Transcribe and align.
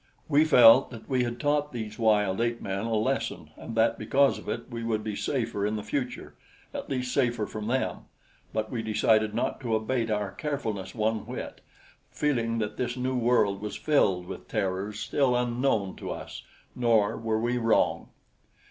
We 0.27 0.45
felt 0.45 0.89
that 0.89 1.07
we 1.07 1.23
had 1.23 1.39
taught 1.39 1.71
these 1.73 1.99
wild 1.99 2.41
ape 2.41 2.59
men 2.59 2.87
a 2.87 2.95
lesson 2.95 3.51
and 3.55 3.75
that 3.75 3.99
because 3.99 4.39
of 4.39 4.49
it 4.49 4.67
we 4.67 4.83
would 4.83 5.03
be 5.03 5.15
safer 5.15 5.63
in 5.63 5.75
the 5.75 5.83
future 5.83 6.33
at 6.73 6.89
least 6.89 7.13
safer 7.13 7.45
from 7.45 7.67
them; 7.67 8.05
but 8.51 8.71
we 8.71 8.81
decided 8.81 9.35
not 9.35 9.61
to 9.61 9.75
abate 9.75 10.09
our 10.09 10.31
carefulness 10.31 10.95
one 10.95 11.27
whit, 11.27 11.61
feeling 12.09 12.57
that 12.57 12.77
this 12.77 12.97
new 12.97 13.15
world 13.15 13.61
was 13.61 13.75
filled 13.75 14.25
with 14.25 14.47
terrors 14.47 14.99
still 14.99 15.35
unknown 15.35 15.95
to 15.97 16.09
us; 16.09 16.41
nor 16.75 17.15
were 17.15 17.39
we 17.39 17.59
wrong. 17.59 18.09